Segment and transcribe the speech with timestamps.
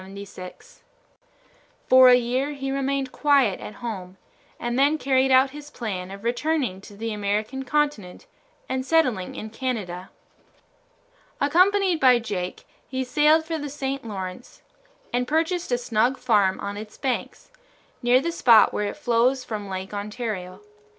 [1.87, 4.17] For a year he remained quiet at home,
[4.59, 8.25] and then carried out his plan of returning to the American continent
[8.67, 10.09] and settling in Canada.
[11.39, 14.03] Accompanied by Jake, he sailed for the St.
[14.03, 14.63] Lawrence
[15.13, 17.51] and purchased a snug farm on its banks,
[18.01, 20.61] near the spot where it flows from Lake Ontario.